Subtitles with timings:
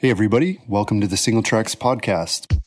[0.00, 0.62] Hey, everybody.
[0.66, 2.58] Welcome to the Singletracks podcast.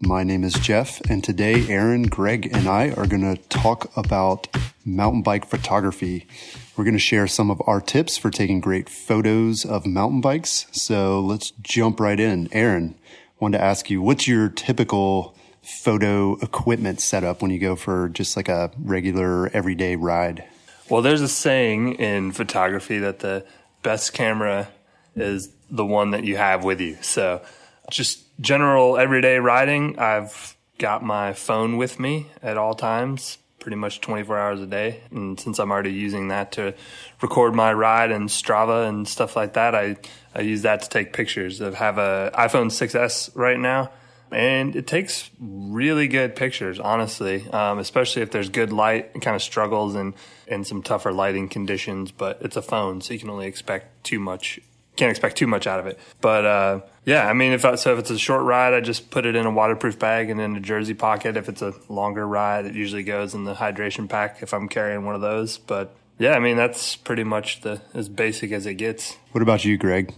[0.00, 4.46] My name is Jeff, and today Aaron, Greg, and I are going to talk about
[4.84, 6.28] mountain bike photography.
[6.76, 10.66] We're going to share some of our tips for taking great photos of mountain bikes.
[10.70, 12.48] So let's jump right in.
[12.52, 17.74] Aaron, I wanted to ask you, what's your typical photo equipment setup when you go
[17.74, 20.44] for just like a regular everyday ride?
[20.88, 23.44] Well, there's a saying in photography that the
[23.82, 24.68] best camera
[25.16, 26.98] is the one that you have with you.
[27.00, 27.42] So
[27.90, 34.00] just general everyday riding, I've got my phone with me at all times, pretty much
[34.00, 35.00] 24 hours a day.
[35.10, 36.74] And since I'm already using that to
[37.22, 39.96] record my ride and Strava and stuff like that, I,
[40.34, 41.62] I use that to take pictures.
[41.62, 43.90] I have a iPhone 6S right now.
[44.30, 49.12] And it takes really good pictures, honestly, um, especially if there's good light.
[49.14, 50.14] It kind of struggles and,
[50.48, 54.18] in some tougher lighting conditions, but it's a phone, so you can only expect too
[54.18, 54.58] much
[54.96, 55.98] can't expect too much out of it.
[56.20, 59.10] But uh, yeah, I mean, if I, so, if it's a short ride, I just
[59.10, 61.36] put it in a waterproof bag and in a jersey pocket.
[61.36, 65.04] If it's a longer ride, it usually goes in the hydration pack if I'm carrying
[65.04, 65.58] one of those.
[65.58, 69.16] But yeah, I mean, that's pretty much the as basic as it gets.
[69.32, 70.14] What about you, Greg?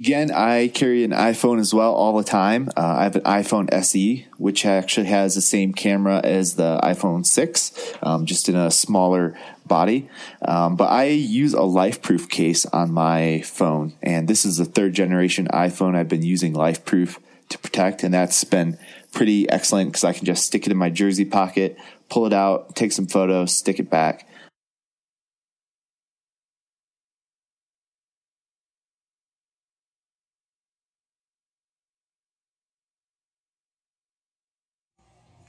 [0.00, 2.68] Again, I carry an iPhone as well all the time.
[2.76, 7.24] Uh, I have an iPhone SE, which actually has the same camera as the iPhone
[7.24, 9.38] 6, um, just in a smaller
[9.72, 10.06] body.
[10.42, 14.92] Um, but I use a LifeProof case on my phone, and this is the third
[14.92, 18.76] generation iPhone I've been using LifeProof to protect, and that's been
[19.12, 21.78] pretty excellent because I can just stick it in my jersey pocket,
[22.10, 24.28] pull it out, take some photos, stick it back.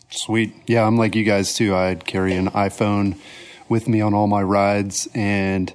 [0.09, 0.53] Sweet.
[0.66, 1.75] Yeah, I'm like you guys too.
[1.75, 3.17] I'd carry an iPhone
[3.73, 5.09] with me on all my rides.
[5.16, 5.73] And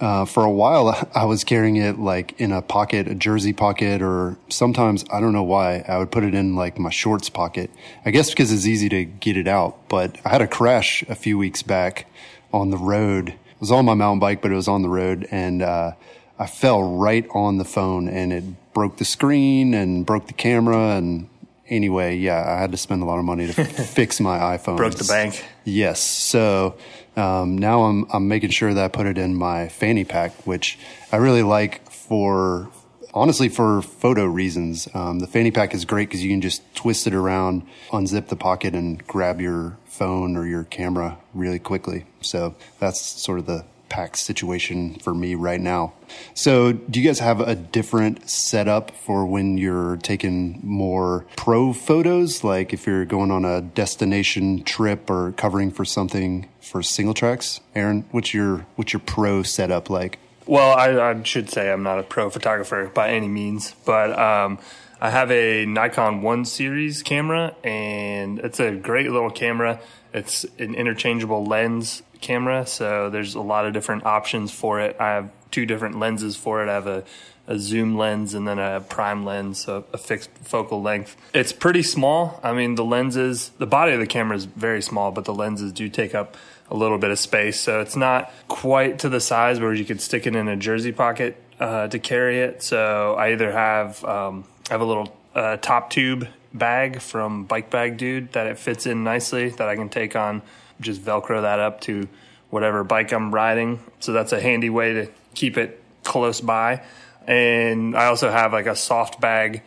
[0.00, 4.02] uh, for a while, I was carrying it like in a pocket, a jersey pocket,
[4.02, 7.70] or sometimes, I don't know why, I would put it in like my shorts pocket.
[8.04, 9.88] I guess because it's easy to get it out.
[9.88, 12.06] But I had a crash a few weeks back
[12.52, 13.30] on the road.
[13.30, 15.26] It was on my mountain bike, but it was on the road.
[15.30, 15.92] And uh,
[16.38, 18.44] I fell right on the phone and it
[18.74, 21.28] broke the screen and broke the camera and
[21.68, 24.76] anyway, yeah, I had to spend a lot of money to fix my iPhone.
[24.76, 25.44] Broke the bank.
[25.64, 26.00] Yes.
[26.00, 26.76] So
[27.18, 30.78] um, now I'm I'm making sure that I put it in my fanny pack, which
[31.12, 32.70] I really like for
[33.12, 34.88] honestly for photo reasons.
[34.94, 38.36] Um, the fanny pack is great because you can just twist it around, unzip the
[38.36, 42.06] pocket, and grab your phone or your camera really quickly.
[42.20, 45.92] So that's sort of the pack situation for me right now.
[46.34, 52.42] So, do you guys have a different setup for when you're taking more pro photos?
[52.42, 57.60] Like if you're going on a destination trip or covering for something for Singletracks?
[57.74, 60.18] Aaron, what's your what's your pro setup like?
[60.46, 64.58] Well, I, I should say I'm not a pro photographer by any means, but um,
[65.00, 69.80] I have a Nikon One Series camera, and it's a great little camera.
[70.14, 74.96] It's an interchangeable lens camera, so there's a lot of different options for it.
[75.00, 76.68] I have two different lenses for it.
[76.68, 77.04] I have a,
[77.46, 81.16] a zoom lens and then a prime lens, so a fixed focal length.
[81.32, 82.40] It's pretty small.
[82.42, 85.72] I mean, the lenses, the body of the camera is very small, but the lenses
[85.72, 86.36] do take up
[86.70, 90.00] a little bit of space, so it's not quite to the size where you could
[90.00, 92.62] stick it in a jersey pocket uh, to carry it.
[92.62, 97.70] So I either have um, I have a little uh, top tube bag from Bike
[97.70, 100.42] Bag Dude that it fits in nicely that I can take on
[100.80, 102.08] just Velcro that up to
[102.50, 103.80] whatever bike I'm riding.
[104.00, 106.82] So that's a handy way to keep it close by.
[107.26, 109.62] And I also have like a soft bag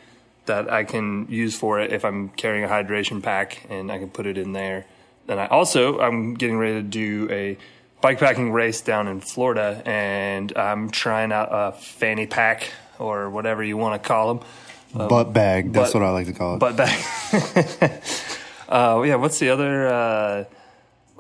[0.46, 4.10] that I can use for it if I'm carrying a hydration pack and I can
[4.10, 4.86] put it in there.
[5.28, 7.58] Then I also, I'm getting ready to do a
[8.02, 13.78] bikepacking race down in Florida and I'm trying out a fanny pack or whatever you
[13.78, 14.46] want to call them.
[15.00, 15.72] Um, butt bag.
[15.72, 16.60] That's butt, what I like to call it.
[16.60, 17.00] Butt bag.
[18.68, 19.16] uh, yeah.
[19.16, 20.44] What's the other, uh,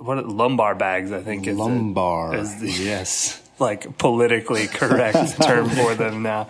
[0.01, 1.12] what lumbar bags?
[1.12, 2.36] I think is lumbar.
[2.36, 6.48] is the, yes, like politically correct term for them now.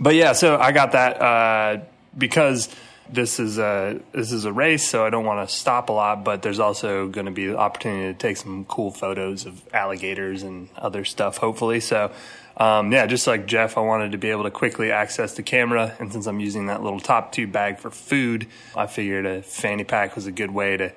[0.00, 1.80] But yeah, so I got that uh,
[2.16, 2.74] because
[3.08, 6.24] this is a this is a race, so I don't want to stop a lot.
[6.24, 10.42] But there's also going to be the opportunity to take some cool photos of alligators
[10.42, 11.80] and other stuff, hopefully.
[11.80, 12.12] So
[12.56, 15.94] um, yeah, just like Jeff, I wanted to be able to quickly access the camera.
[15.98, 18.46] And since I'm using that little top tube bag for food,
[18.76, 20.92] I figured a fanny pack was a good way to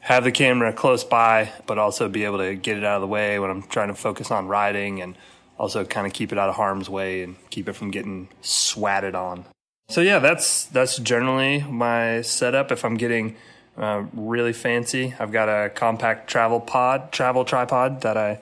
[0.00, 3.06] have the camera close by, but also be able to get it out of the
[3.06, 5.14] way when I'm trying to focus on riding and
[5.58, 9.14] also kind of keep it out of harm's way and keep it from getting swatted
[9.14, 9.44] on.
[9.90, 12.72] So yeah, that's that's generally my setup.
[12.72, 13.36] If I'm getting
[13.76, 18.38] uh, really fancy, I've got a compact travel pod, travel tripod that I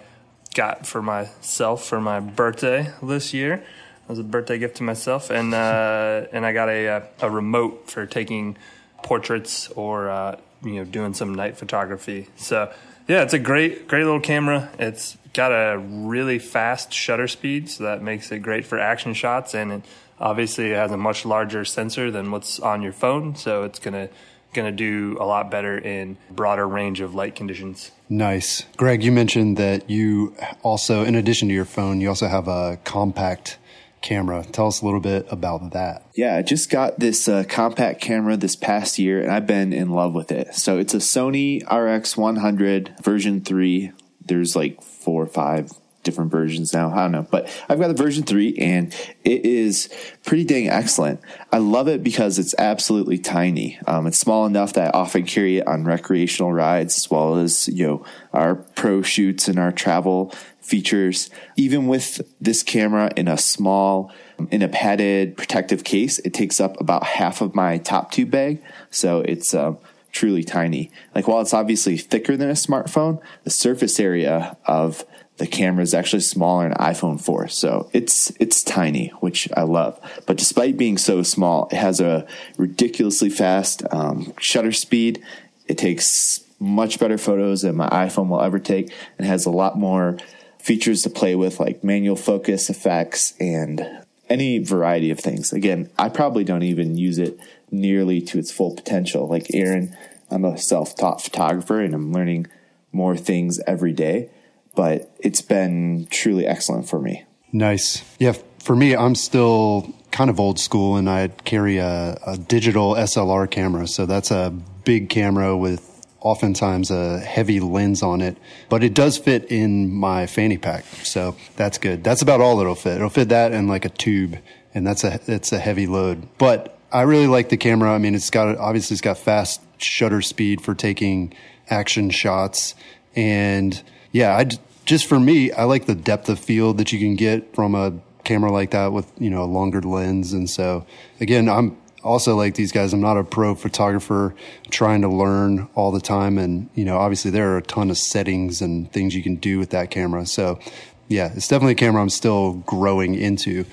[0.55, 3.55] got for myself for my birthday this year.
[3.55, 7.91] It was a birthday gift to myself, and uh, and I got a a remote
[7.91, 8.57] for taking
[9.03, 12.29] portraits or uh, you know doing some night photography.
[12.37, 12.73] So
[13.07, 14.71] yeah, it's a great great little camera.
[14.79, 19.55] It's got a really fast shutter speed, so that makes it great for action shots,
[19.55, 19.83] and it
[20.21, 24.09] obviously it has a much larger sensor than what's on your phone, so it's gonna
[24.55, 27.91] gonna do a lot better in broader range of light conditions.
[28.09, 29.03] Nice, Greg.
[29.03, 33.59] You mentioned that you also, in addition to your phone, you also have a compact
[34.03, 34.45] camera.
[34.51, 36.07] Tell us a little bit about that.
[36.15, 39.91] Yeah, I just got this uh, compact camera this past year and I've been in
[39.91, 40.55] love with it.
[40.55, 43.93] So it's a Sony RX100 version 3.
[44.25, 45.73] There's like four or five
[46.09, 46.91] different versions now.
[46.91, 48.95] I don't know, but I've got the version three and
[49.25, 49.91] it is
[50.25, 51.21] pretty dang excellent.
[51.53, 53.79] I love it because it's absolutely tiny.
[53.87, 57.69] Um, it's small enough that I often carry it on recreational rides as well as,
[57.69, 60.33] you know, our pro shoots and our travel
[60.63, 61.29] features.
[61.57, 64.11] Even with this camera in a small,
[64.51, 68.63] in a padded protective case, it takes up about half of my top tube bag.
[68.91, 69.77] So it's, um,
[70.11, 70.91] truly tiny.
[71.15, 75.05] Like while it's obviously thicker than a smartphone, the surface area of
[75.39, 77.49] the camera is actually smaller than iPhone 4.
[77.49, 79.99] So it's it's tiny, which I love.
[80.27, 82.27] But despite being so small, it has a
[82.57, 85.23] ridiculously fast um, shutter speed.
[85.67, 89.79] It takes much better photos than my iPhone will ever take, and has a lot
[89.79, 90.19] more
[90.59, 95.53] features to play with, like manual focus effects and any variety of things.
[95.53, 97.39] Again, I probably don't even use it
[97.71, 99.29] nearly to its full potential.
[99.29, 99.97] Like Aaron,
[100.31, 102.49] I'm a self-taught photographer, and I'm learning
[102.91, 104.31] more things every day
[104.79, 107.25] but it's been truly excellent for me.
[107.51, 108.05] Nice.
[108.21, 112.95] Yeah, for me, I'm still kind of old school and I carry a, a digital
[112.95, 113.89] SLR camera.
[113.89, 114.55] So that's a
[114.85, 118.37] big camera with oftentimes a heavy lens on it,
[118.69, 120.85] but it does fit in my fanny pack.
[121.03, 122.05] So that's good.
[122.05, 122.99] That's about all it'll fit.
[122.99, 124.39] It'll fit that and like a tube
[124.75, 127.93] and that's a, it's a heavy load, but I really like the camera.
[127.93, 131.35] I mean, it's got, obviously it's got fast shutter speed for taking
[131.69, 132.77] action shots
[133.17, 133.83] and
[134.13, 134.49] yeah, I
[134.89, 137.93] just for me, I like the depth of field that you can get from a
[138.25, 140.33] camera like that with, you know, a longer lens.
[140.33, 140.87] And so
[141.21, 142.95] again, I'm also like these guys.
[142.95, 144.35] I'm not a pro photographer
[144.71, 146.39] trying to learn all the time.
[146.39, 149.59] And, you know, obviously there are a ton of settings and things you can do
[149.59, 150.25] with that camera.
[150.25, 150.59] So
[151.07, 153.67] yeah, it's definitely a camera I'm still growing into.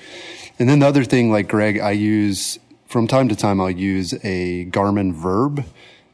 [0.58, 2.58] And then the other thing, like Greg, I use
[2.88, 5.64] from time to time, I'll use a Garmin VIRB,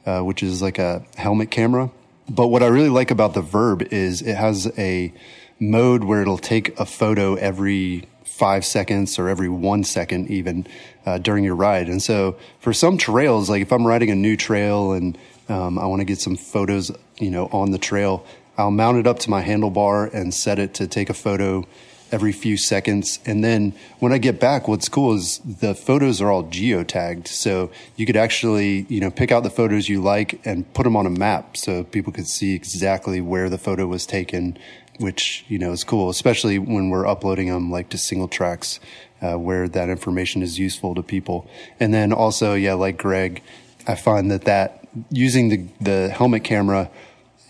[0.06, 1.90] uh, which is like a helmet camera.
[2.32, 5.12] But what I really like about the VIRB is it has a
[5.60, 10.66] mode where it'll take a photo every five seconds or every one second even
[11.04, 11.90] uh, during your ride.
[11.90, 15.18] And so for some trails, like if I'm riding a new trail and
[15.50, 18.24] um, I want to get some photos, you know, on the trail,
[18.56, 21.66] I'll mount it up to my handlebar and set it to take a photo
[22.12, 23.18] every few seconds.
[23.24, 27.26] And then when I get back, what's cool is the photos are all geotagged.
[27.26, 30.94] So you could actually, you know, pick out the photos you like and put them
[30.94, 34.58] on a map so people could see exactly where the photo was taken,
[34.98, 38.78] which, you know, is cool, especially when we're uploading them like to Singletracks.
[39.22, 41.48] Uh, where that information is useful to people.
[41.78, 43.40] And then also, yeah, like Greg,
[43.86, 46.90] I find that that using the, the helmet camera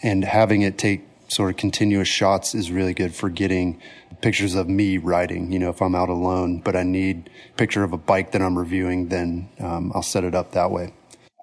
[0.03, 3.81] and having it take sort of continuous shots is really good for getting
[4.23, 5.53] pictures of me riding.
[5.53, 8.41] You know, if I'm out alone, but I need a picture of a bike that
[8.41, 10.95] I'm reviewing, then um, I'll set it up that way.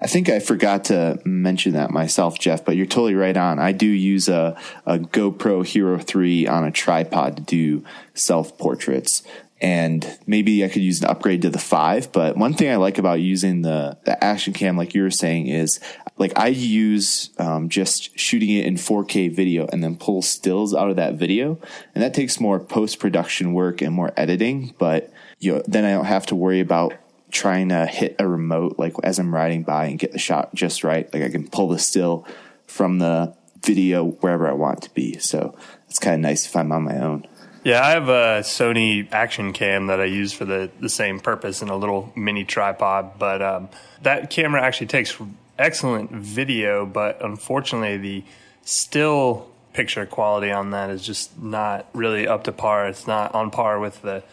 [0.01, 3.59] I think I forgot to mention that myself, Jeff, but you're totally right on.
[3.59, 7.83] I do use a, a GoPro Hero 3 on a tripod to do
[8.13, 9.23] self portraits.
[9.61, 12.11] And maybe I could use an upgrade to the five.
[12.11, 15.47] But one thing I like about using the, the action cam, like you were saying,
[15.47, 15.79] is
[16.17, 20.89] like I use um, just shooting it in 4K video and then pull stills out
[20.89, 21.59] of that video,
[21.93, 24.73] and that takes more post production work and more editing.
[24.77, 26.93] But you know, then I don't have to worry about
[27.31, 30.83] trying to hit a remote like as I'm riding by and get the shot just
[30.83, 31.11] right.
[31.13, 32.25] Like I can pull the still
[32.65, 35.17] from the video wherever I want to be.
[35.19, 35.55] So
[35.87, 37.27] it's kind of nice if I'm on my own.
[37.69, 41.61] Yeah, I have a Sony action cam that I use for the, the same purpose
[41.61, 43.69] in a little mini tripod, but um,
[44.01, 45.15] that camera actually takes
[45.59, 48.23] excellent video, but unfortunately, the
[48.63, 52.87] still picture quality on that is just not really up to par.
[52.87, 54.23] It's not on par with the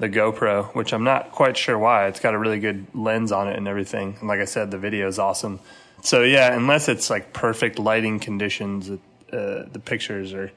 [0.00, 2.08] the GoPro, which I'm not quite sure why.
[2.08, 4.16] It's got a really good lens on it and everything.
[4.18, 5.60] And like I said, the video is awesome.
[6.02, 8.96] So yeah, unless it's like perfect lighting conditions, uh,
[9.30, 10.50] the pictures are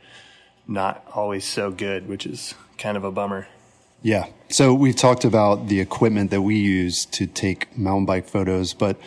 [0.67, 3.47] not always so good, which is kind of a bummer.
[4.01, 4.27] Yeah.
[4.49, 8.97] So we've talked about the equipment that we use to take mountain bike photos, but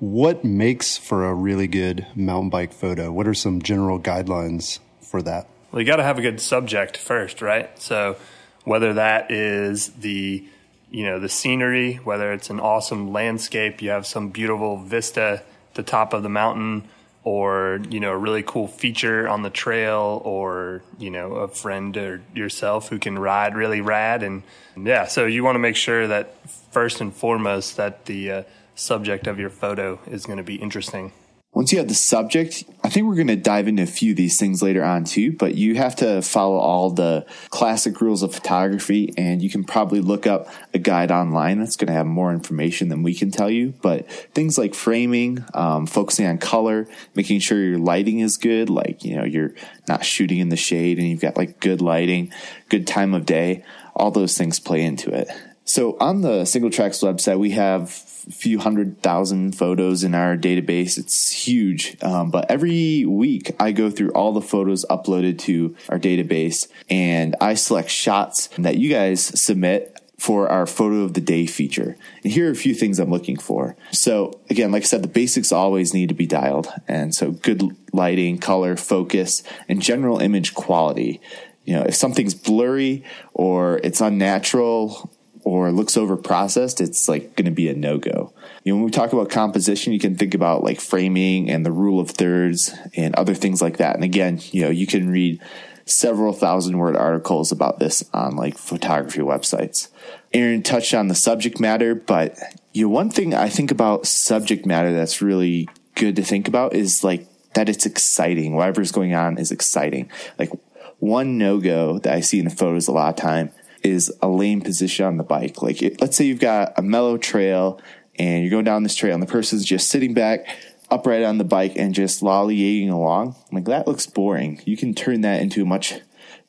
[0.00, 3.12] what makes for a really good mountain bike photo?
[3.12, 5.48] What are some general guidelines for that?
[5.70, 7.70] Well, you got to have a good subject first, right?
[7.80, 8.16] So
[8.64, 10.44] whether that is the
[10.90, 15.74] you know the scenery, whether it's an awesome landscape, you have some beautiful vista at
[15.74, 16.88] the top of the mountain,
[17.28, 21.94] or you know a really cool feature on the trail or you know a friend
[21.98, 24.22] or yourself who can ride really rad.
[24.22, 24.42] And
[24.76, 26.34] yeah so you want to make sure that
[26.72, 28.42] first and foremost that the uh,
[28.74, 31.12] subject of your photo is going to be interesting
[31.58, 34.16] once you have the subject, I think we're going to dive into a few of
[34.16, 38.32] these things later on too, but you have to follow all the classic rules of
[38.32, 42.32] photography and you can probably look up a guide online that's going to have more
[42.32, 43.74] information than we can tell you.
[43.82, 46.86] But things like framing, um, focusing on color,
[47.16, 49.54] making sure your lighting is good, like, you know, you're
[49.88, 52.32] not shooting in the shade and you've got like good lighting,
[52.68, 53.64] good time of day,
[53.96, 55.28] all those things play into it.
[55.68, 57.82] So on the Singletracks website, we have
[58.26, 60.96] a few hundred thousand photos in our database.
[60.96, 62.02] It's huge.
[62.02, 67.36] Um, but every week I go through all the photos uploaded to our database and
[67.38, 71.98] I select shots that you guys submit for our photo of the day feature.
[72.24, 73.76] And here are a few things I'm looking for.
[73.92, 76.72] So again, like I said, the basics always need to be dialed.
[76.88, 81.20] And so good lighting, color, focus, and general image quality.
[81.66, 85.10] You know, if something's blurry or it's unnatural
[85.48, 88.34] or looks over processed, it's like going to be a no go.
[88.64, 91.72] You know, when we talk about composition, you can think about like framing and the
[91.72, 93.94] rule of thirds and other things like that.
[93.94, 95.40] And again, you know, you can read
[95.86, 99.88] several thousand word articles about this on like photography websites.
[100.34, 102.36] Aaron touched on the subject matter, but
[102.74, 106.74] you know, one thing I think about subject matter that's really good to think about
[106.74, 108.54] is like that it's exciting.
[108.54, 110.10] Whatever's going on is exciting.
[110.38, 110.50] Like
[110.98, 113.50] one no go that I see in the photos a lot of time
[113.82, 115.62] is a lane position on the bike.
[115.62, 117.80] Like, it, let's say you've got a mellow trail
[118.18, 120.46] and you're going down this trail and the person's just sitting back
[120.90, 123.36] upright on the bike and just lollygagging along.
[123.52, 124.60] Like, that looks boring.
[124.64, 126.00] You can turn that into a much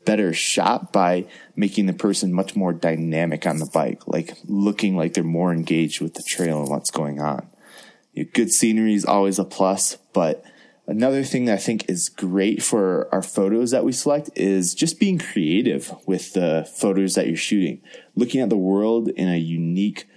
[0.05, 5.13] better shot by making the person much more dynamic on the bike, like looking like
[5.13, 7.47] they're more engaged with the trail and what's going on.
[8.13, 10.43] You know, good scenery is always a plus, but
[10.89, 14.99] Another thing that I think is great for our photos that we select is just
[14.99, 17.79] being creative with the photos that you're shooting,
[18.15, 20.07] looking at the world in a unique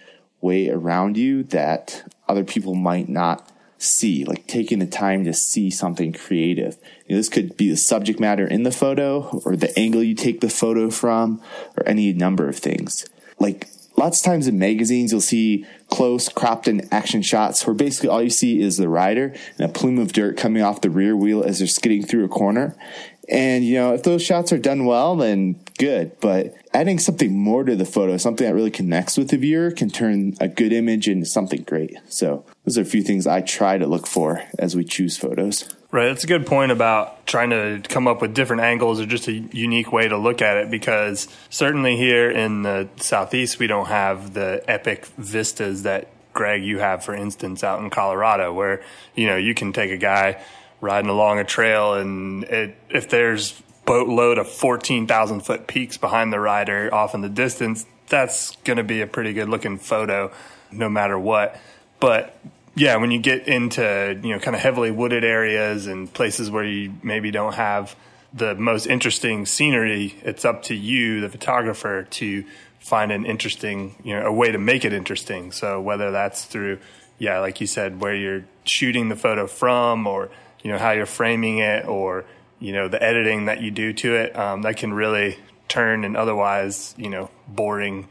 [0.41, 5.69] way around you that other people might not see, like taking the time to see
[5.69, 6.79] something creative.
[7.07, 10.15] You know, this could be the subject matter in the photo or the angle you
[10.15, 11.43] take the photo from
[11.77, 13.05] or any number of things.
[13.39, 18.09] Like lots of times in magazines, you'll see close, cropped in action shots where basically
[18.09, 21.15] all you see is the rider and a plume of dirt coming off the rear
[21.15, 22.75] wheel as they're skidding through a corner.
[23.29, 26.19] And, you know, if those shots are done well, then good.
[26.21, 29.91] But adding something more to the photo, something that really connects with the viewer, can
[29.91, 31.95] turn a good image into something great.
[32.09, 35.69] So those are a few things I try to look for as we choose photos.
[35.93, 36.07] Right.
[36.07, 39.33] That's a good point about trying to come up with different angles or just a
[39.33, 44.33] unique way to look at it because certainly here in the Southeast, we don't have
[44.33, 48.83] the epic vistas that Greg, you have, for instance, out in Colorado, where,
[49.15, 50.43] you know, you can take a guy
[50.81, 56.41] riding along a trail and it, if there's boatload of 14,000 foot peaks behind the
[56.41, 60.33] rider off in the distance, that's going to be a pretty good looking photo
[60.71, 61.61] no matter what.
[62.01, 62.35] But
[62.75, 66.65] yeah, when you get into you know kind of heavily wooded areas and places where
[66.65, 67.95] you maybe don't have
[68.33, 72.45] the most interesting scenery, it's up to you, the photographer, to
[72.79, 75.53] find an interesting you know a way to make it interesting.
[75.53, 76.79] So whether that's through
[77.19, 80.31] yeah, like you said, where you're shooting the photo from, or
[80.63, 82.25] you know how you're framing it, or
[82.59, 85.39] you know the editing that you do to it, um, that can really
[85.69, 88.09] turn an otherwise you know boring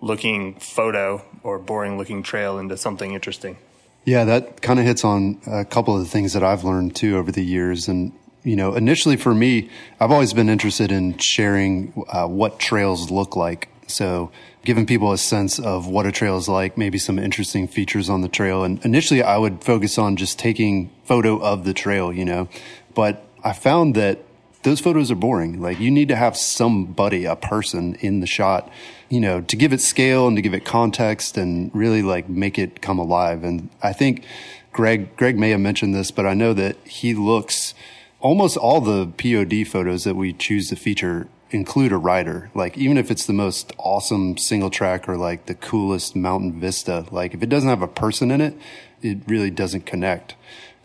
[0.00, 3.56] looking photo or boring looking trail into something interesting.
[4.04, 7.16] Yeah, that kind of hits on a couple of the things that I've learned too
[7.16, 7.88] over the years.
[7.88, 13.10] And, you know, initially for me, I've always been interested in sharing uh, what trails
[13.10, 13.68] look like.
[13.86, 14.30] So
[14.64, 18.20] giving people a sense of what a trail is like, maybe some interesting features on
[18.20, 18.62] the trail.
[18.62, 22.48] And initially I would focus on just taking photo of the trail, you know,
[22.94, 24.20] but I found that
[24.64, 25.60] those photos are boring.
[25.60, 28.70] Like you need to have somebody, a person in the shot
[29.14, 32.58] you know, to give it scale and to give it context and really like make
[32.58, 33.44] it come alive.
[33.44, 34.24] And I think
[34.72, 37.74] Greg, Greg may have mentioned this, but I know that he looks
[38.18, 42.50] almost all the POD photos that we choose to feature include a rider.
[42.56, 47.06] Like even if it's the most awesome single track or like the coolest mountain vista,
[47.12, 48.56] like if it doesn't have a person in it,
[49.00, 50.34] it really doesn't connect.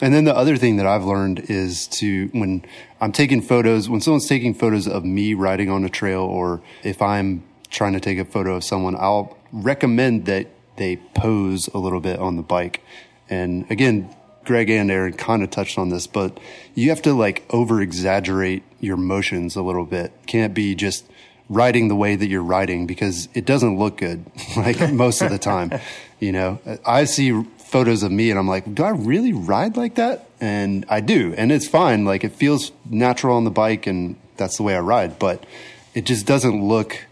[0.01, 2.63] And then the other thing that I've learned is to when
[3.01, 7.01] I'm taking photos, when someone's taking photos of me riding on a trail or if
[7.01, 10.47] I'm trying to take a photo of someone, I'll recommend that
[10.77, 12.81] they pose a little bit on the bike.
[13.29, 16.39] And again, Greg and Aaron kind of touched on this, but
[16.73, 20.11] you have to like over exaggerate your motions a little bit.
[20.25, 21.05] Can't be just
[21.49, 24.23] riding the way that you're riding because it doesn't look good
[24.57, 25.71] like most of the time.
[26.21, 29.95] You know, I see photos of me and I'm like, do I really ride like
[29.95, 30.27] that?
[30.41, 31.33] And I do.
[31.37, 32.03] And it's fine.
[32.03, 35.45] Like it feels natural on the bike and that's the way I ride, but
[35.93, 37.05] it just doesn't look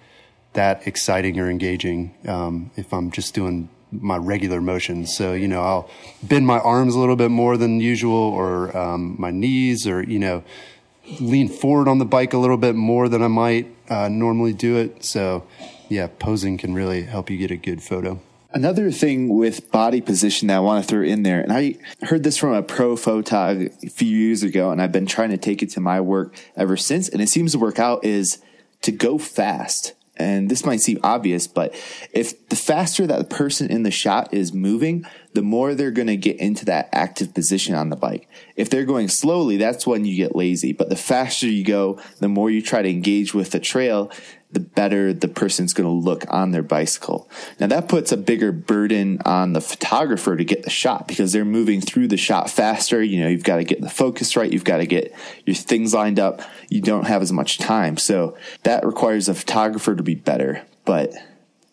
[0.58, 5.16] that exciting or engaging um, if I'm just doing my regular motions.
[5.16, 5.90] So, you know, I'll
[6.24, 10.18] bend my arms a little bit more than usual or um, my knees or, you
[10.18, 10.44] know,
[11.20, 14.78] lean forward on the bike a little bit more than I might uh, normally do
[14.78, 15.06] it.
[15.06, 15.48] So,
[15.90, 18.20] yeah, posing can really help you get a good photo.
[18.52, 22.24] Another thing with body position that I want to throw in there, and I heard
[22.24, 25.62] this from a pro photog a few years ago, and I've been trying to take
[25.62, 28.42] it to my work ever since, and it seems to work out is
[28.82, 31.74] to go fast and this might seem obvious, but
[32.12, 36.08] if the faster that the person in the shot is moving, the more they're going
[36.08, 38.28] to get into that active position on the bike.
[38.56, 40.74] If they're going slowly, that's when you get lazy.
[40.74, 44.12] But the faster you go, the more you try to engage with the trail,
[44.52, 47.30] the better the person's going to look on their bicycle.
[47.60, 51.44] Now that puts a bigger burden on the photographer to get the shot because they're
[51.44, 53.04] moving through the shot faster.
[53.04, 54.52] You know, you've got to get the focus right.
[54.52, 55.14] You've got to get
[55.46, 56.42] your things lined up.
[56.70, 57.98] You don't have as much time.
[57.98, 60.64] So that requires a photographer to be better.
[60.86, 61.12] But,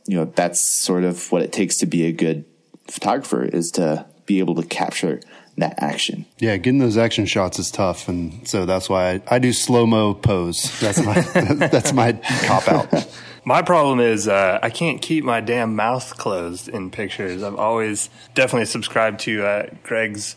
[0.07, 2.45] you know, that's sort of what it takes to be a good
[2.91, 5.21] photographer is to be able to capture
[5.59, 6.27] that action.
[6.39, 9.87] Yeah, getting those action shots is tough, and so that's why I, I do slow
[9.87, 10.79] mo pose.
[10.81, 11.21] That's my
[11.69, 12.13] that's my
[12.47, 13.09] cop out.
[13.47, 17.43] My problem is uh, I can't keep my damn mouth closed in pictures.
[17.43, 20.35] I've always definitely subscribed to uh, Greg's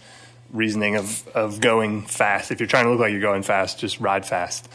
[0.52, 2.52] reasoning of of going fast.
[2.52, 4.68] If you're trying to look like you're going fast, just ride fast.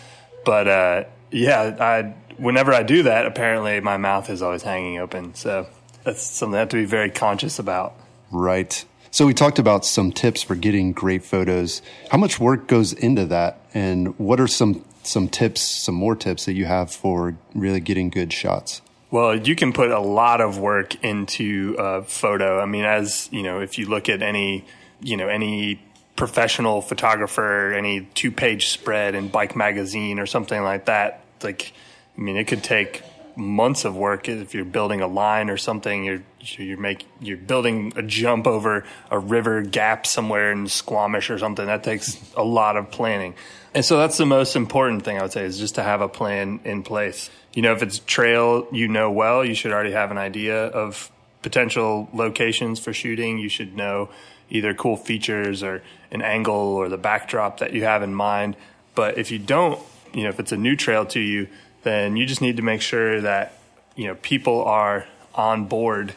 [0.46, 5.34] But uh, yeah, I whenever I do that, apparently my mouth is always hanging open.
[5.34, 5.66] So
[6.04, 7.94] that's something I have to be very conscious about.
[8.30, 8.84] Right.
[9.12, 11.82] So we talked about some tips for getting great photos.
[12.10, 16.46] How much work goes into that, and what are some some tips, some more tips
[16.46, 18.80] that you have for really getting good shots?
[19.10, 22.58] Well, you can put a lot of work into a photo.
[22.58, 24.64] I mean, as you know, if you look at any,
[25.02, 25.82] you know, any
[26.16, 31.74] professional photographer, any two page spread in Bike Magazine or something like that, like,
[32.16, 33.02] I mean, it could take
[33.36, 37.92] months of work if you're building a line or something you're you're make you're building
[37.96, 42.76] a jump over a river gap somewhere in Squamish or something that takes a lot
[42.76, 43.34] of planning.
[43.74, 46.08] And so that's the most important thing I would say is just to have a
[46.08, 47.30] plan in place.
[47.54, 51.10] You know if it's trail you know well you should already have an idea of
[51.42, 53.38] potential locations for shooting.
[53.38, 54.10] You should know
[54.50, 58.56] either cool features or an angle or the backdrop that you have in mind.
[58.94, 59.80] But if you don't
[60.12, 61.48] you know if it's a new trail to you
[61.82, 63.58] then you just need to make sure that
[63.96, 66.14] you know people are on board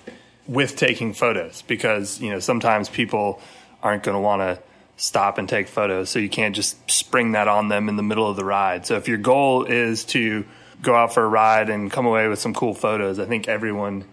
[0.48, 3.42] with taking photos because you know sometimes people
[3.82, 4.62] aren't going to want to
[4.98, 8.30] stop and take photos so you can't just spring that on them in the middle
[8.30, 8.86] of the ride.
[8.86, 10.46] So if your goal is to
[10.82, 14.06] go out for a ride and come away with some cool photos i think everyone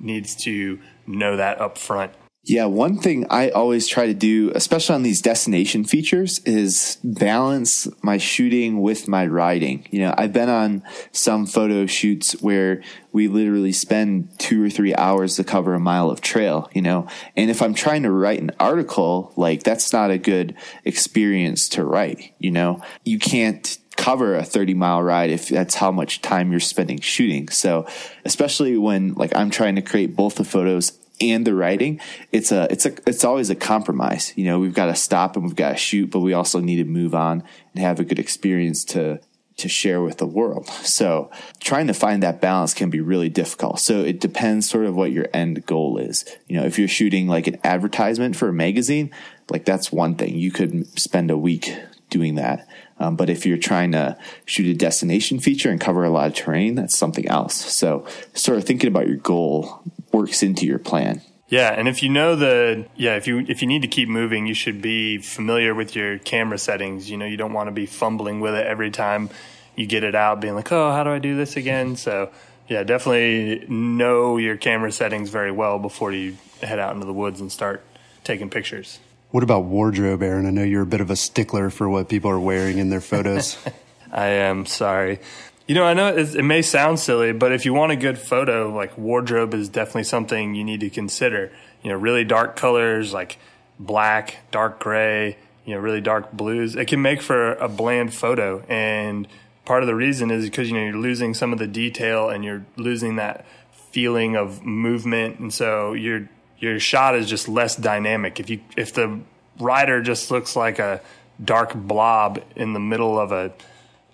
[0.00, 2.12] needs to know that up front
[2.44, 7.88] yeah, one thing I always try to do, especially on these destination features, is balance
[8.02, 9.86] my shooting with my riding.
[9.90, 14.94] You know, I've been on some photo shoots where we literally spend two or three
[14.94, 18.40] hours to cover a mile of trail, you know, and if I'm trying to write
[18.40, 24.36] an article, like that's not a good experience to write, you know, you can't cover
[24.36, 27.48] a 30 mile ride if that's how much time you're spending shooting.
[27.48, 27.86] So,
[28.24, 32.00] especially when like I'm trying to create both the photos and the writing,
[32.32, 34.32] it's a it's a it's always a compromise.
[34.36, 36.76] You know, we've got to stop and we've got to shoot, but we also need
[36.76, 37.42] to move on
[37.74, 39.20] and have a good experience to
[39.58, 40.68] to share with the world.
[40.84, 43.80] So trying to find that balance can be really difficult.
[43.80, 46.24] So it depends sort of what your end goal is.
[46.46, 49.10] You know, if you're shooting like an advertisement for a magazine,
[49.50, 50.36] like that's one thing.
[50.36, 51.74] You could spend a week
[52.10, 52.66] doing that.
[53.00, 56.34] Um, but if you're trying to shoot a destination feature and cover a lot of
[56.34, 57.54] terrain, that's something else.
[57.54, 61.22] So sort of thinking about your goal works into your plan.
[61.48, 64.46] Yeah, and if you know the yeah, if you if you need to keep moving,
[64.46, 67.10] you should be familiar with your camera settings.
[67.10, 69.30] You know, you don't want to be fumbling with it every time
[69.74, 72.30] you get it out, being like, "Oh, how do I do this again?" So,
[72.68, 77.40] yeah, definitely know your camera settings very well before you head out into the woods
[77.40, 77.82] and start
[78.24, 78.98] taking pictures.
[79.30, 80.46] What about wardrobe, Aaron?
[80.46, 83.02] I know you're a bit of a stickler for what people are wearing in their
[83.02, 83.58] photos.
[84.12, 85.20] I am sorry.
[85.66, 88.74] You know, I know it may sound silly, but if you want a good photo,
[88.74, 91.52] like wardrobe is definitely something you need to consider.
[91.82, 93.38] You know, really dark colors like
[93.78, 95.36] black, dark gray,
[95.66, 96.74] you know, really dark blues.
[96.74, 98.64] It can make for a bland photo.
[98.66, 99.28] And
[99.66, 102.42] part of the reason is because, you know, you're losing some of the detail and
[102.42, 103.44] you're losing that
[103.90, 105.38] feeling of movement.
[105.38, 108.40] And so your, your shot is just less dynamic.
[108.40, 109.20] If you, if the
[109.58, 111.00] rider just looks like a
[111.42, 113.52] dark blob in the middle of a,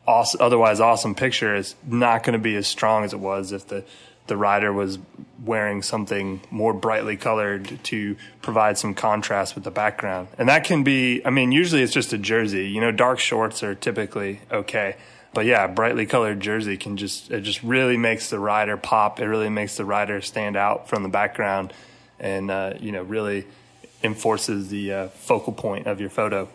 [0.06, 3.66] awesome, otherwise awesome picture is not going to be as strong as it was if
[3.68, 3.84] the
[4.26, 4.98] the rider was
[5.44, 10.28] wearing something more brightly colored to provide some contrast with the background.
[10.38, 12.68] And that can be, I mean, usually it's just a jersey.
[12.68, 14.96] You know, dark shorts are typically okay.
[15.34, 19.20] But yeah, brightly colored jersey can just, it just really makes the rider pop.
[19.20, 21.74] It really makes the rider stand out from the background
[22.18, 23.46] and, uh, you know, really
[24.02, 26.48] enforces the uh, focal point of your photo.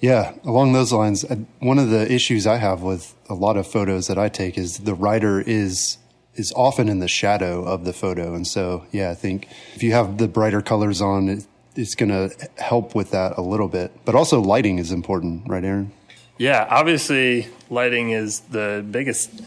[0.00, 3.66] Yeah, along those lines, uh, one of the issues I have with a lot of
[3.66, 5.98] photos that I take is the rider is
[6.36, 9.92] is often in the shadow of the photo, and so yeah, I think if you
[9.92, 11.46] have the brighter colors on, it,
[11.76, 13.92] it's going to help with that a little bit.
[14.04, 15.92] But also, lighting is important, right, Aaron?
[16.38, 19.42] Yeah, obviously, lighting is the biggest,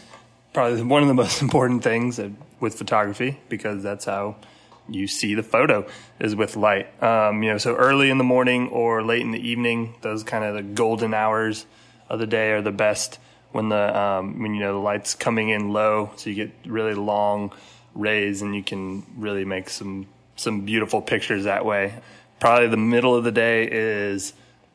[0.52, 2.20] probably one of the most important things
[2.60, 4.36] with photography because that's how
[4.88, 5.86] you see the photo
[6.20, 7.02] is with light.
[7.02, 10.44] Um, you know, so early in the morning or late in the evening, those kind
[10.44, 11.66] of the golden hours
[12.08, 13.18] of the day are the best
[13.52, 16.94] when the um, when you know the light's coming in low, so you get really
[16.94, 17.52] long
[17.94, 21.94] rays and you can really make some some beautiful pictures that way.
[22.40, 24.32] Probably the middle of the day is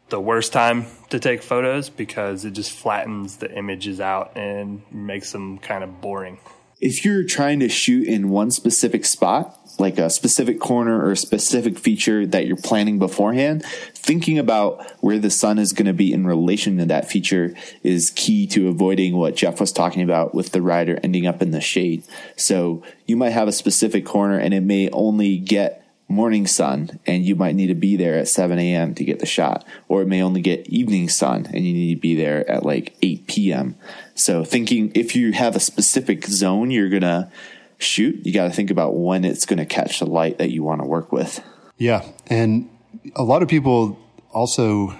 [0.07, 5.31] the worst time to take photos because it just flattens the images out and makes
[5.33, 6.39] them kind of boring.
[6.81, 11.17] If you're trying to shoot in one specific spot, like a specific corner or a
[11.17, 16.11] specific feature that you're planning beforehand, thinking about where the sun is going to be
[16.11, 20.51] in relation to that feature is key to avoiding what Jeff was talking about with
[20.51, 22.03] the rider ending up in the shade.
[22.35, 25.78] So you might have a specific corner and it may only get
[26.09, 28.95] morning sun and you might need to be there at 7 a.m.
[28.95, 32.01] to get the shot, or it may only get evening sun and you need to
[32.01, 33.75] be there at like 8 p.m.
[34.15, 37.31] So thinking if you have a specific zone you're going to
[37.77, 40.63] shoot, you got to think about when it's going to catch the light that you
[40.63, 41.41] want to work with.
[41.77, 42.05] Yeah.
[42.27, 42.69] And
[43.15, 43.97] a lot of people
[44.31, 44.95] also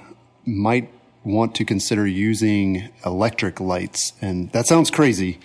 [0.45, 0.91] might
[1.24, 4.13] want to consider using electric lights.
[4.22, 5.39] And that sounds crazy.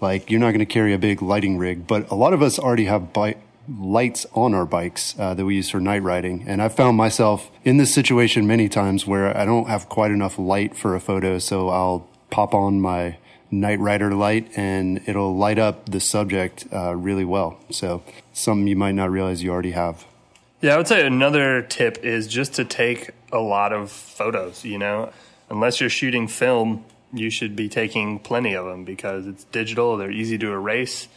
[0.00, 2.58] Like you're not going to carry a big lighting rig, but a lot of us
[2.58, 3.38] already have bike
[3.78, 6.44] lights on our bikes uh, that we use for night riding.
[6.46, 10.38] And I've found myself in this situation many times where I don't have quite enough
[10.38, 11.38] light for a photo.
[11.38, 13.16] So I'll pop on my
[13.52, 17.58] NiteRider light and it'll light up the subject uh, really well.
[17.70, 18.02] So,
[18.32, 20.06] something you might not realize you already have.
[20.60, 24.64] Yeah, I would say another tip is just to take a lot of photos.
[24.64, 25.12] You know,
[25.48, 30.10] unless you're shooting film, you should be taking plenty of them because it's digital, they're
[30.10, 31.08] easy to erase.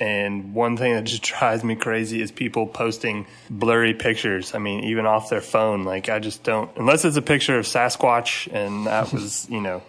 [0.00, 4.54] And one thing that just drives me crazy is people posting blurry pictures.
[4.54, 5.84] I mean, even off their phone.
[5.84, 9.82] Like, I just don't, unless it's a picture of Sasquatch and that was, you know,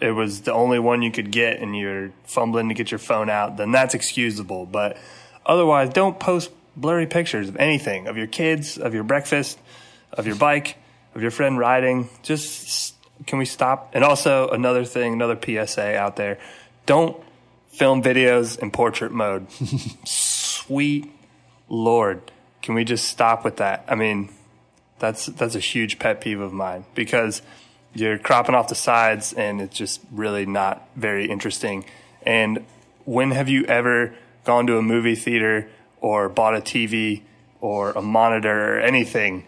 [0.00, 3.28] it was the only one you could get and you're fumbling to get your phone
[3.28, 4.64] out, then that's excusable.
[4.64, 4.96] But
[5.44, 9.58] otherwise, don't post blurry pictures of anything of your kids, of your breakfast,
[10.12, 10.76] of your bike,
[11.14, 12.08] of your friend riding.
[12.22, 12.94] Just
[13.26, 13.90] can we stop?
[13.92, 16.38] And also, another thing, another PSA out there
[16.86, 17.22] don't
[17.70, 19.50] film videos in portrait mode.
[20.04, 21.10] Sweet
[21.68, 22.30] Lord.
[22.62, 23.84] Can we just stop with that?
[23.88, 24.28] I mean,
[24.98, 27.42] that's that's a huge pet peeve of mine because
[27.94, 31.84] you're cropping off the sides and it's just really not very interesting.
[32.22, 32.64] And
[33.04, 35.68] when have you ever gone to a movie theater
[36.00, 37.22] or bought a TV
[37.60, 39.44] or a monitor or anything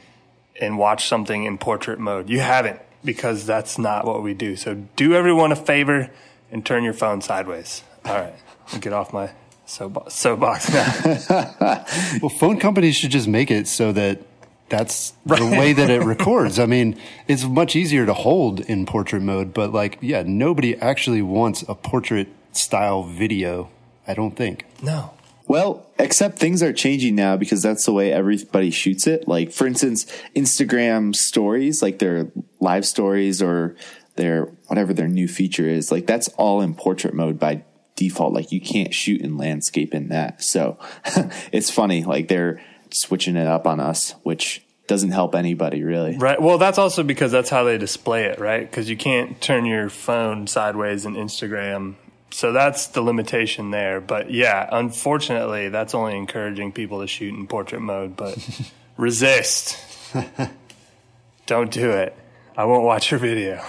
[0.61, 2.29] and watched something in portrait mode?
[2.31, 4.57] You haven't because that's not what we do.
[4.57, 6.11] So do everyone a favor
[6.51, 7.83] and turn your phone sideways.
[8.05, 8.35] All right,
[8.73, 9.31] I'll get off my
[9.67, 11.85] soapbox now.
[12.21, 14.23] well, phone companies should just make it so that
[14.69, 15.39] that's right.
[15.39, 16.59] the way that it records.
[16.59, 21.23] I mean, it's much easier to hold in portrait mode, but like, yeah, nobody actually
[21.23, 23.71] wants a portrait style video.
[24.07, 24.65] I don't think.
[24.83, 25.13] No.
[25.47, 29.29] Well, except things are changing now because that's the way everybody shoots it.
[29.29, 33.77] Like, for instance, Instagram stories, like their live stories or
[34.17, 37.65] their whatever their new feature is, like that's all in portrait mode by
[37.97, 38.33] default.
[38.33, 40.43] Like, you can't shoot in landscape in that.
[40.43, 40.79] So
[41.53, 42.05] it's funny.
[42.05, 42.61] Like, they're,
[42.95, 46.17] switching it up on us, which doesn't help anybody really.
[46.17, 46.41] Right.
[46.41, 48.69] Well, that's also because that's how they display it, right?
[48.69, 51.95] Because you can't turn your phone sideways in Instagram.
[52.31, 54.01] So that's the limitation there.
[54.01, 58.37] But yeah, unfortunately, that's only encouraging people to shoot in portrait mode, but
[58.97, 59.79] resist.
[61.47, 62.17] Don't do it.
[62.57, 63.63] I won't watch your video.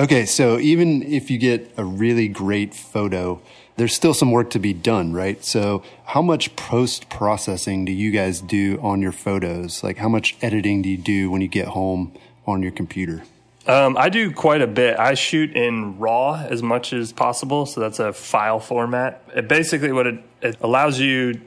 [0.00, 3.40] Okay, so even if you get a really great photo,
[3.76, 5.42] there's still some work to be done, right?
[5.44, 9.82] So, how much post processing do you guys do on your photos?
[9.82, 12.12] Like, how much editing do you do when you get home
[12.46, 13.22] on your computer?
[13.66, 14.98] Um, I do quite a bit.
[14.98, 19.22] I shoot in RAW as much as possible, so that's a file format.
[19.34, 21.40] It basically, what it, it allows you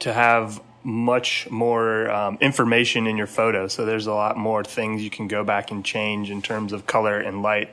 [0.00, 3.68] to have much more um, information in your photo.
[3.68, 6.86] So there's a lot more things you can go back and change in terms of
[6.86, 7.70] color and light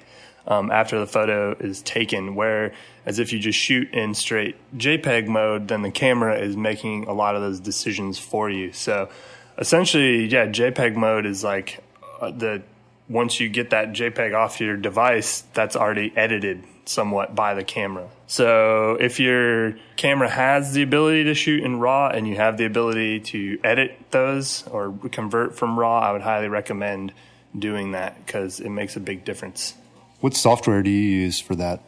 [0.47, 2.35] um, after the photo is taken.
[2.35, 2.73] Where
[3.05, 7.13] as if you just shoot in straight JPEG mode, then the camera is making a
[7.13, 8.73] lot of those decisions for you.
[8.73, 9.09] So
[9.57, 11.83] essentially, yeah, JPEG mode is like
[12.19, 12.63] uh, the
[13.07, 18.07] once you get that JPEG off your device, that's already edited somewhat by the camera.
[18.27, 22.65] So if your camera has the ability to shoot in RAW and you have the
[22.65, 27.13] ability to edit those or convert from RAW, I would highly recommend
[27.57, 29.75] doing that because it makes a big difference.
[30.19, 31.81] What software do you use for that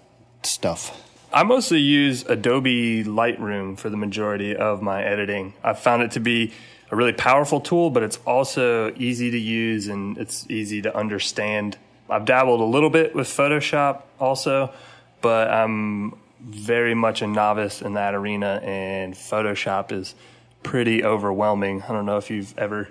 [0.44, 1.04] stuff?
[1.34, 5.54] I mostly use Adobe Lightroom for the majority of my editing.
[5.64, 6.54] I've found it to be
[6.90, 11.78] a really powerful tool, but it's also easy to use and it's easy to understand.
[12.10, 14.72] I've dabbled a little bit with Photoshop also,
[15.22, 20.16] but I'm very much a novice in that arena, and Photoshop is
[20.64, 21.82] pretty overwhelming.
[21.84, 22.90] I don't know if you've ever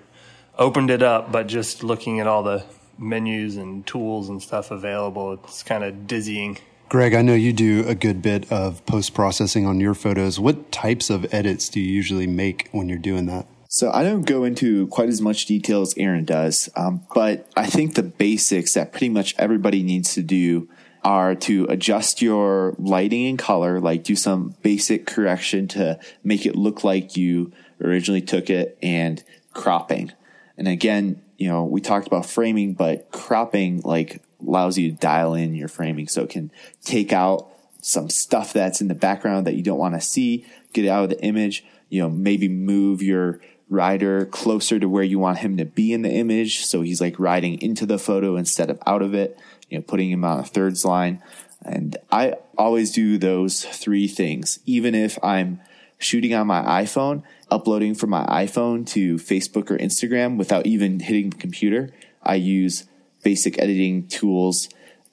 [0.57, 2.63] opened it up, but just looking at all the
[2.97, 6.57] menus and tools and stuff available, it's kind of dizzying.
[6.89, 10.39] Greg, I know you do a good bit of post processing on your photos.
[10.39, 13.45] What types of edits do you usually make when you're doing that?
[13.69, 17.65] So I don't go into quite as much detail as Aaron does, um, but I
[17.67, 20.69] think the basics that pretty much everybody needs to do
[21.03, 26.55] are to adjust your lighting and color, like do some basic correction to make it
[26.55, 27.51] look like you
[27.81, 30.11] originally took it, and cropping.
[30.57, 35.33] And again, you know, we talked about framing, but cropping like allows you to dial
[35.33, 36.51] in your framing so it can
[36.83, 37.49] take out
[37.81, 41.03] some stuff that's in the background that you don't want to see, get it out
[41.03, 45.57] of the image, you know, maybe move your rider closer to where you want him
[45.57, 46.65] to be in the image.
[46.65, 49.37] So he's like riding into the photo instead of out of it,
[49.69, 51.21] you know, putting him on a thirds line.
[51.63, 55.59] And I always do those three things, even if I'm
[55.97, 61.31] shooting on my iPhone, uploading from my iPhone to Facebook or Instagram without even hitting
[61.31, 61.91] the computer.
[62.23, 62.85] I use
[63.23, 64.69] basic editing tools,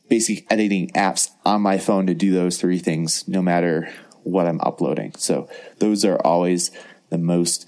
[0.08, 4.60] basic editing apps on my phone to do those three things, no matter what I'm
[4.60, 5.14] uploading.
[5.16, 6.70] So those are always
[7.10, 7.66] the most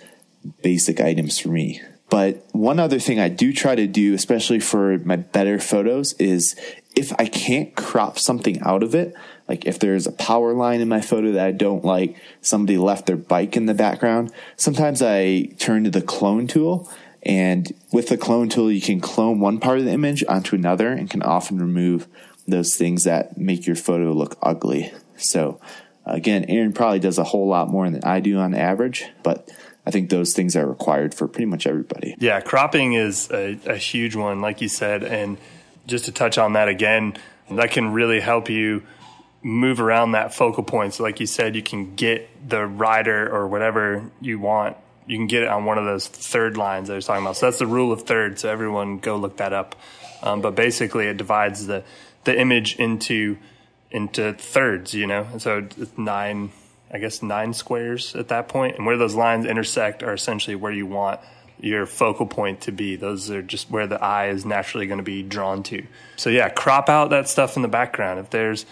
[0.63, 1.81] basic items for me.
[2.09, 6.55] But one other thing I do try to do, especially for my better photos, is
[6.95, 9.15] if I can't crop something out of it,
[9.49, 13.07] like if there's a power line in my photo that I don't like, somebody left
[13.07, 16.91] their bike in the background, sometimes I turn to the clone tool.
[17.25, 20.93] And with the clone tool, you can clone one part of the image onto another
[20.93, 22.07] and can often remove
[22.47, 24.93] those things that make your photo look ugly.
[25.17, 25.61] So
[26.05, 29.51] again, Aaron probably does a whole lot more than I do on average, but
[29.87, 32.16] I think those things are required for pretty much everybody.
[32.18, 35.05] Yeah, cropping is a, a huge one, like you said.
[35.05, 35.38] And
[35.87, 37.16] just to touch on that again,
[37.51, 38.83] that can really help you
[39.42, 40.94] move around that focal point.
[40.94, 44.77] So, like you said, you can get the rider or whatever you want.
[45.07, 47.37] You can get it on one of those third lines I was talking about.
[47.37, 48.40] So that's the rule of third.
[48.40, 49.77] So everyone go look that up.
[50.20, 51.85] Um, but basically, it divides the
[52.25, 53.38] the image into
[53.92, 54.94] into thirds.
[54.94, 56.51] You know, so nine
[56.92, 60.72] I guess nine squares at that point, and where those lines intersect are essentially where
[60.72, 61.20] you want
[61.59, 62.96] your focal point to be.
[62.96, 65.85] Those are just where the eye is naturally going to be drawn to.
[66.16, 68.20] So yeah, crop out that stuff in the background.
[68.20, 68.66] If there's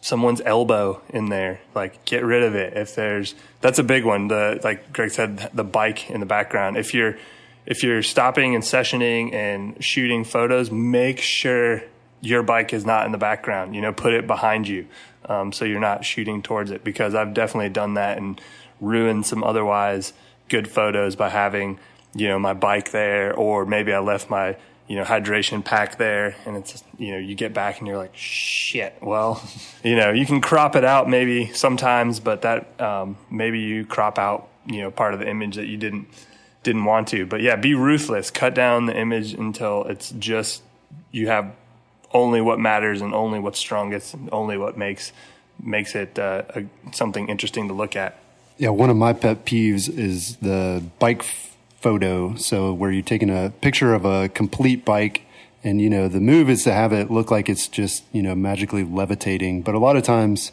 [0.00, 2.76] someone's elbow in there, like get rid of it.
[2.76, 4.28] If there's that's a big one.
[4.28, 6.76] The like Greg said, the bike in the background.
[6.76, 7.16] If you're
[7.64, 11.82] if you're stopping and sessioning and shooting photos, make sure
[12.20, 13.74] your bike is not in the background.
[13.74, 14.86] You know, put it behind you
[15.28, 16.84] um, so you're not shooting towards it.
[16.84, 18.40] Because I've definitely done that and
[18.80, 20.12] ruined some otherwise
[20.48, 21.78] good photos by having
[22.14, 24.56] you know my bike there, or maybe I left my
[24.88, 28.16] you know hydration pack there, and it's you know you get back and you're like
[28.16, 28.96] shit.
[29.00, 29.42] Well,
[29.84, 34.18] you know you can crop it out maybe sometimes, but that um, maybe you crop
[34.18, 36.08] out you know part of the image that you didn't
[36.62, 37.26] didn't want to.
[37.26, 38.30] But yeah, be ruthless.
[38.30, 40.62] Cut down the image until it's just
[41.10, 41.52] you have
[42.12, 45.12] only what matters and only what's strongest and only what makes
[45.62, 48.18] makes it uh, a, something interesting to look at.
[48.58, 52.34] Yeah, one of my pet peeves is the bike f- photo.
[52.36, 55.22] So where you're taking a picture of a complete bike
[55.64, 58.34] and you know the move is to have it look like it's just you know
[58.34, 60.52] magically levitating but a lot of times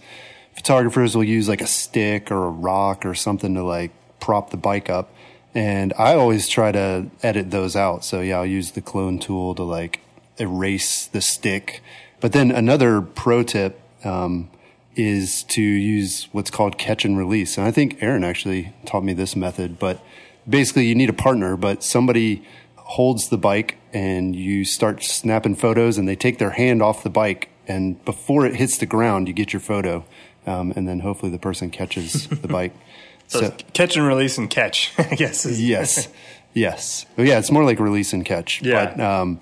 [0.56, 4.58] photographers will use like a stick or a rock or something to like prop the
[4.58, 5.10] bike up
[5.56, 8.04] And I always try to edit those out.
[8.04, 10.00] So yeah, I'll use the clone tool to like
[10.38, 11.82] erase the stick.
[12.20, 14.50] But then another pro tip, um,
[14.96, 17.58] is to use what's called catch and release.
[17.58, 20.00] And I think Aaron actually taught me this method, but
[20.48, 22.44] basically you need a partner, but somebody
[22.76, 27.10] holds the bike and you start snapping photos and they take their hand off the
[27.10, 30.04] bike and before it hits the ground, you get your photo.
[30.46, 32.74] Um, and then hopefully the person catches the bike.
[33.28, 35.46] So, so catch and release and catch, I guess.
[35.46, 36.10] yes.
[36.54, 37.06] Yes.
[37.18, 38.62] Yeah, it's more like release and catch.
[38.62, 38.94] Yeah.
[38.94, 39.40] But, um,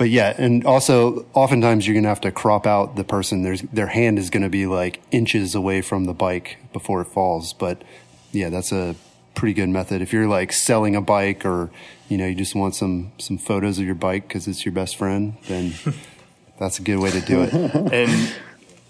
[0.00, 3.42] but yeah, and also oftentimes you're gonna have to crop out the person.
[3.42, 7.52] There's their hand is gonna be like inches away from the bike before it falls.
[7.52, 7.82] But
[8.32, 8.96] yeah, that's a
[9.34, 10.00] pretty good method.
[10.00, 11.70] If you're like selling a bike or
[12.08, 14.96] you know you just want some some photos of your bike because it's your best
[14.96, 15.74] friend, then
[16.58, 17.52] that's a good way to do it.
[17.92, 18.34] and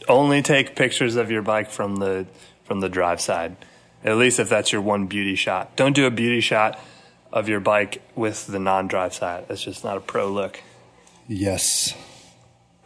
[0.08, 2.24] only take pictures of your bike from the
[2.62, 3.56] from the drive side.
[4.04, 5.74] At least if that's your one beauty shot.
[5.74, 6.78] Don't do a beauty shot
[7.32, 9.46] of your bike with the non-drive side.
[9.48, 10.60] That's just not a pro look.
[11.30, 11.94] Yes.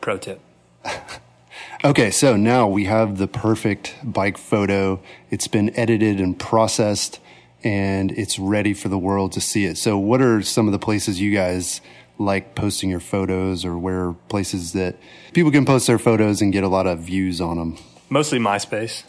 [0.02, 0.38] Pro tip.
[1.84, 5.00] okay, so now we have the perfect bike photo.
[5.30, 7.20] It's been edited and processed
[7.62, 9.78] and it's ready for the world to see it.
[9.78, 11.80] So, what are some of the places you guys
[12.18, 14.96] like posting your photos or where places that
[15.32, 17.78] people can post their photos and get a lot of views on them?
[18.10, 19.02] Mostly MySpace.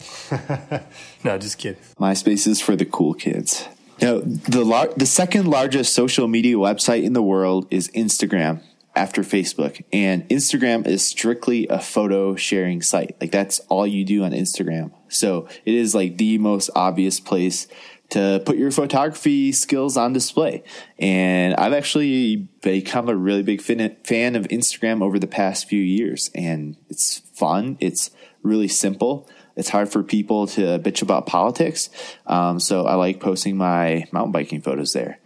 [1.24, 1.82] no, just kidding.
[2.00, 3.68] MySpace is for the cool kids.
[4.00, 8.62] Now, the lar- the second largest social media website in the world is Instagram
[8.96, 9.84] after Facebook.
[9.92, 13.16] And Instagram is strictly a photo sharing site.
[13.20, 14.90] Like that's all you do on Instagram.
[15.08, 17.68] So it is like the most obvious place
[18.08, 20.62] to put your photography skills on display.
[20.98, 26.30] And I've actually become a really big fan of Instagram over the past few years.
[26.34, 27.76] And it's fun.
[27.80, 28.10] It's
[28.42, 29.28] really simple.
[29.56, 31.90] It's hard for people to bitch about politics.
[32.26, 35.18] Um, so I like posting my mountain biking photos there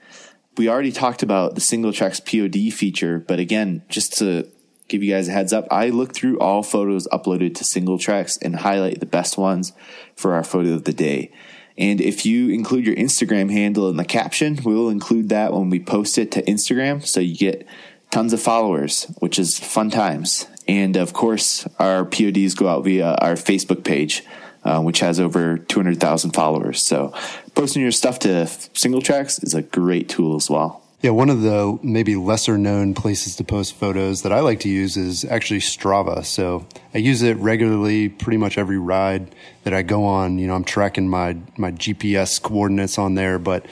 [0.60, 4.46] we already talked about the Singletracks POD feature, but again, just to
[4.88, 8.56] give you guys a heads up, I look through all photos uploaded to Singletracks and
[8.56, 9.72] highlight the best ones
[10.16, 11.32] for our photo of the day.
[11.78, 15.70] And if you include your Instagram handle in the caption, we will include that when
[15.70, 17.06] we post it to Instagram.
[17.06, 17.66] So you get
[18.10, 20.46] tons of followers, which is fun times.
[20.68, 24.24] And of course, our PODs go out via our Facebook page
[24.64, 26.82] uh, which has over 200,000 followers.
[26.82, 27.12] So
[27.54, 30.82] posting your stuff to Singletracks is a great tool as well.
[31.02, 34.68] Yeah, one of the maybe lesser known places to post photos that I like to
[34.68, 36.26] use is actually Strava.
[36.26, 40.38] So I use it regularly, pretty much every ride that I go on.
[40.38, 43.64] You know, I'm tracking my my GPS coordinates on there, but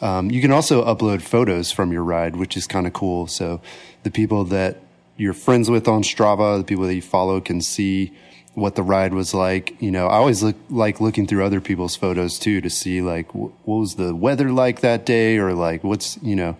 [0.00, 3.26] um, you can also upload photos from your ride, which is kind of cool.
[3.26, 3.60] So
[4.04, 4.80] the people that
[5.16, 8.12] you're friends with on Strava, the people that you follow can see
[8.56, 9.80] what the ride was like.
[9.80, 13.34] You know, I always look like looking through other people's photos too to see like
[13.34, 16.56] what was the weather like that day or like what's, you know,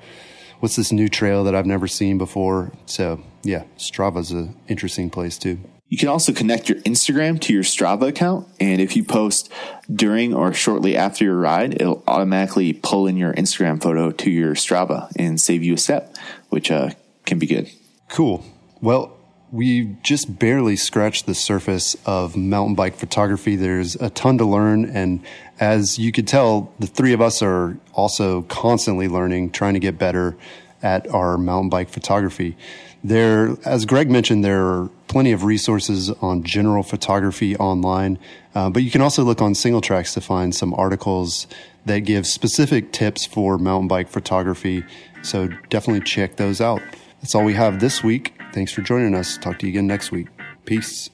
[0.60, 2.70] what's this new trail that I've never seen before.
[2.84, 5.58] So yeah, Strava's an interesting place too.
[5.88, 8.46] You can also connect your Instagram to your Strava account.
[8.60, 9.50] And if you post
[9.90, 14.54] during or shortly after your ride, it'll automatically pull in your Instagram photo to your
[14.54, 16.14] Strava and save you a step,
[16.50, 16.90] which uh,
[17.24, 17.70] can be good.
[18.10, 18.44] Cool.
[18.82, 19.15] Well,
[19.52, 23.56] we just barely scratched the surface of mountain bike photography.
[23.56, 24.84] There's a ton to learn.
[24.84, 25.24] And
[25.60, 29.98] as you could tell, the three of us are also constantly learning, trying to get
[29.98, 30.36] better
[30.82, 32.56] at our mountain bike photography.
[33.02, 38.18] There, as Greg mentioned, there are plenty of resources on general photography online,
[38.54, 41.46] uh, but you can also look on Singletracks to find some articles
[41.84, 44.84] that give specific tips for mountain bike photography.
[45.22, 46.82] So definitely check those out.
[47.22, 48.35] That's all we have this week.
[48.56, 49.36] Thanks for joining us.
[49.36, 50.28] Talk to you again next week.
[50.64, 51.10] Peace.